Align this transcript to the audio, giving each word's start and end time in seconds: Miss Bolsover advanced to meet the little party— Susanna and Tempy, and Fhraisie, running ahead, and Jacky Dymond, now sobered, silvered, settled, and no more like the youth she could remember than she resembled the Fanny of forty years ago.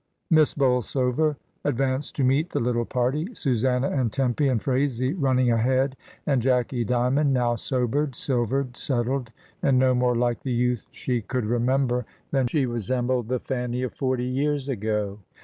Miss 0.31 0.55
Bolsover 0.55 1.37
advanced 1.63 2.15
to 2.15 2.23
meet 2.23 2.49
the 2.49 2.59
little 2.59 2.85
party— 2.85 3.27
Susanna 3.35 3.87
and 3.87 4.11
Tempy, 4.11 4.47
and 4.47 4.59
Fhraisie, 4.59 5.13
running 5.15 5.51
ahead, 5.51 5.95
and 6.25 6.41
Jacky 6.41 6.83
Dymond, 6.83 7.31
now 7.31 7.53
sobered, 7.53 8.15
silvered, 8.15 8.75
settled, 8.75 9.31
and 9.61 9.77
no 9.77 9.93
more 9.93 10.15
like 10.15 10.41
the 10.41 10.51
youth 10.53 10.87
she 10.89 11.21
could 11.21 11.45
remember 11.45 12.07
than 12.31 12.47
she 12.47 12.65
resembled 12.65 13.27
the 13.27 13.37
Fanny 13.41 13.83
of 13.83 13.93
forty 13.93 14.25
years 14.25 14.67
ago. 14.67 15.19